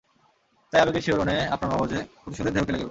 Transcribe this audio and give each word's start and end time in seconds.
তাই, 0.73 0.79
আবেগের 0.81 1.03
শিহরণে 1.05 1.35
আপনার 1.53 1.69
মগজে 1.73 1.99
প্রতিশোধের 2.21 2.53
ঢেউ 2.53 2.63
খেলে 2.63 2.71
গেল! 2.71 2.79